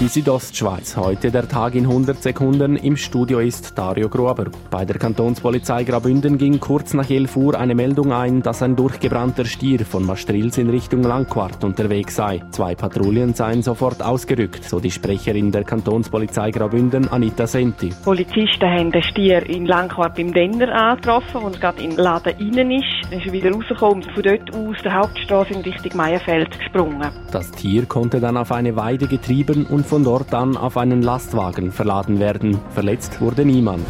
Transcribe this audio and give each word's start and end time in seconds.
Die 0.00 0.06
Südostschweiz. 0.06 0.96
Heute 0.96 1.32
der 1.32 1.48
Tag 1.48 1.74
in 1.74 1.84
100 1.84 2.22
Sekunden. 2.22 2.76
Im 2.76 2.96
Studio 2.96 3.40
ist 3.40 3.76
Dario 3.76 4.08
Gruber. 4.08 4.44
Bei 4.70 4.84
der 4.84 4.96
Kantonspolizei 4.96 5.82
Grabünden 5.82 6.38
ging 6.38 6.60
kurz 6.60 6.94
nach 6.94 7.10
11 7.10 7.36
Uhr 7.36 7.58
eine 7.58 7.74
Meldung 7.74 8.12
ein, 8.12 8.40
dass 8.40 8.62
ein 8.62 8.76
durchgebrannter 8.76 9.44
Stier 9.44 9.84
von 9.84 10.06
Mastrils 10.06 10.56
in 10.56 10.70
Richtung 10.70 11.02
Langquart 11.02 11.64
unterwegs 11.64 12.14
sei. 12.14 12.40
Zwei 12.52 12.76
Patrouillen 12.76 13.34
seien 13.34 13.64
sofort 13.64 14.00
ausgerückt, 14.00 14.62
so 14.62 14.78
die 14.78 14.92
Sprecherin 14.92 15.50
der 15.50 15.64
Kantonspolizei 15.64 16.52
Grabünden, 16.52 17.08
Anita 17.08 17.48
Senti. 17.48 17.92
Polizisten 18.04 18.70
haben 18.70 18.92
den 18.92 19.02
Stier 19.02 19.44
in 19.50 19.66
Langquart 19.66 20.14
beim 20.14 20.32
Denner 20.32 20.72
angetroffen 20.72 21.42
und 21.42 21.60
gerade 21.60 21.82
in 21.82 21.90
den 21.90 21.98
Laden 21.98 22.38
innen 22.38 22.70
ist. 22.70 23.10
Dann 23.10 23.18
ist 23.18 23.26
er 23.26 23.32
wieder 23.32 23.50
rausgekommen 23.50 24.04
und 24.04 24.12
von 24.12 24.22
dort 24.22 24.54
aus 24.54 24.76
der 24.84 24.94
Hauptstraße 24.94 25.54
in 25.54 25.62
Richtung 25.62 25.96
Meierfeld 25.96 26.56
gesprungen. 26.56 27.10
Das 27.32 27.50
Tier 27.50 27.84
konnte 27.86 28.20
dann 28.20 28.36
auf 28.36 28.52
eine 28.52 28.76
Weide 28.76 29.08
getrieben 29.08 29.66
und 29.66 29.87
von 29.88 30.04
dort 30.04 30.34
an 30.34 30.56
auf 30.56 30.76
einen 30.76 31.02
Lastwagen 31.02 31.72
verladen 31.72 32.20
werden. 32.20 32.60
Verletzt 32.74 33.20
wurde 33.20 33.44
niemand. 33.44 33.86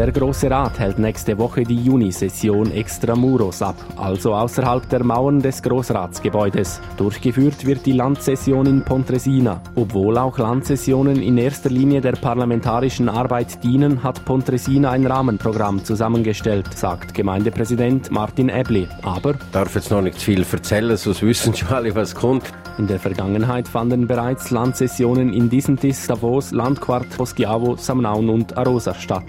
Der 0.00 0.12
Große 0.12 0.50
Rat 0.50 0.78
hält 0.78 0.98
nächste 0.98 1.36
Woche 1.36 1.62
die 1.62 1.76
Junisession 1.76 2.72
extramuros 2.72 3.60
ab, 3.60 3.76
also 3.98 4.34
außerhalb 4.34 4.88
der 4.88 5.04
Mauern 5.04 5.40
des 5.40 5.62
Großratsgebäudes. 5.62 6.80
Durchgeführt 6.96 7.66
wird 7.66 7.84
die 7.84 7.92
Landsession 7.92 8.64
in 8.64 8.82
Pontresina. 8.82 9.60
Obwohl 9.74 10.16
auch 10.16 10.38
Landsessionen 10.38 11.20
in 11.20 11.36
erster 11.36 11.68
Linie 11.68 12.00
der 12.00 12.12
parlamentarischen 12.12 13.10
Arbeit 13.10 13.62
dienen, 13.62 14.02
hat 14.02 14.24
Pontresina 14.24 14.90
ein 14.90 15.04
Rahmenprogramm 15.04 15.84
zusammengestellt, 15.84 16.72
sagt 16.74 17.12
Gemeindepräsident 17.12 18.10
Martin 18.10 18.48
Ebli. 18.48 18.88
Aber 19.02 19.34
darf 19.52 19.74
jetzt 19.74 19.90
noch 19.90 20.00
nicht 20.00 20.22
viel 20.22 20.46
erzählen, 20.50 20.96
sonst 20.96 21.20
wissen 21.20 21.54
schon 21.54 21.68
alle, 21.68 21.94
was 21.94 22.14
kommt. 22.14 22.44
In 22.78 22.86
der 22.86 22.98
Vergangenheit 22.98 23.68
fanden 23.68 24.06
bereits 24.06 24.50
Landsessionen 24.50 25.34
in 25.34 25.50
Disentis, 25.50 26.06
Davos, 26.06 26.52
Landquart, 26.52 27.10
Poschiavo, 27.14 27.76
Samnaun 27.76 28.30
und 28.30 28.56
Arosa 28.56 28.94
statt. 28.94 29.24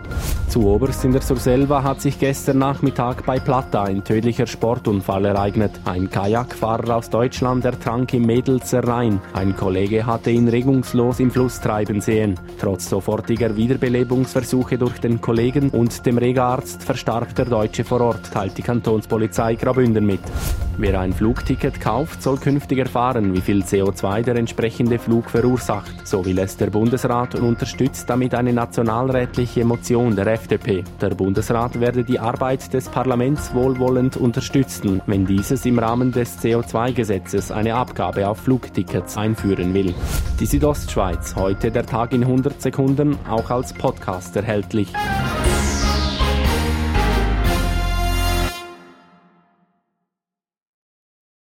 Zu 0.47 0.61
oberst 0.66 1.06
in 1.06 1.12
der 1.12 1.22
Surselva 1.22 1.84
hat 1.84 2.02
sich 2.02 2.20
gestern 2.20 2.58
Nachmittag 2.58 3.26
bei 3.26 3.40
Plata 3.40 3.84
ein 3.84 4.04
tödlicher 4.04 4.48
Sportunfall 4.48 5.26
ereignet. 5.26 5.72
Ein 5.86 6.09
Kajakfahrer 6.09 6.98
aus 6.98 7.09
Deutschland 7.09 7.64
ertrank 7.66 8.14
im 8.14 8.26
Mädelser 8.26 8.84
Rhein. 8.84 9.22
Ein 9.34 9.56
Kollege 9.56 10.06
hatte 10.06 10.32
ihn 10.32 10.48
regungslos 10.48 11.20
im 11.20 11.32
Fluss 11.32 11.62
treiben 11.62 12.02
sehen. 12.02 12.39
Trotz 12.59 12.89
sofortiger 12.89 13.56
Wiederbelebungsversuche 13.56 14.78
durch 14.78 15.00
den 15.00 15.22
Kollegen 15.22 15.70
und 15.70 16.06
dem 16.06 16.17
Regarzt 16.17 16.84
verstarb 16.84 17.34
der 17.36 17.45
Deutsche 17.45 17.84
vor 17.84 18.02
Ort, 18.02 18.32
teilt 18.32 18.58
die 18.58 18.64
Kantonspolizei 18.64 19.56
Grabünden 19.56 20.06
mit. 20.06 20.22
Wer 20.78 21.00
ein 21.00 21.14
Flugticket 21.14 21.80
kauft, 21.80 22.23
soll 22.23 22.38
künftig 22.38 22.80
erfahren, 22.80 23.34
wie 23.36 23.42
viel 23.42 23.62
CO2 23.62 24.23
der 24.23 24.36
entsprechende 24.38 24.98
Flug 24.98 25.30
verursacht. 25.30 26.08
So 26.08 26.26
will 26.26 26.39
es 26.39 26.58
der 26.58 26.72
Bundesrat 26.72 27.36
und 27.36 27.44
unterstützt 27.44 28.09
damit 28.09 28.34
eine 28.34 28.52
nationalrätliche 28.52 29.64
Motion 29.64 30.16
der 30.16 30.26
FDP. 30.42 30.84
Der 31.00 31.09
Bundesrat 31.09 31.80
werde 31.80 32.03
die 32.03 32.20
Arbeit 32.20 32.73
des 32.73 32.89
Parlaments 32.89 33.53
wohlwollend 33.53 34.17
unterstützen, 34.17 35.02
wenn 35.06 35.25
dieses 35.25 35.66
im 35.66 35.78
Rahmen 35.78 36.11
des 36.11 36.39
CO2-Gesetzes 36.39 37.52
eine 37.52 37.75
Abgabe 37.75 38.28
auf 38.28 38.39
Flugtickets 38.39 39.17
einführen 39.17 39.73
will. 39.73 39.94
Die 40.39 40.45
Südostschweiz, 40.45 41.36
heute 41.36 41.70
der 41.70 41.86
Tag 41.86 42.14
in 42.14 42.23
100 42.23 42.61
Sekunden, 42.61 43.17
auch 43.30 43.50
als 43.52 43.73
Podcast 43.73 44.36
erhältlich. 44.36 44.92